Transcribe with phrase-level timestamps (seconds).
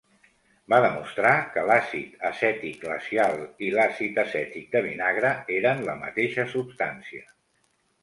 [0.73, 7.27] Va demostrar que l'àcid acètic glacial i l'àcid acètic de vinagre eren la mateixa substància.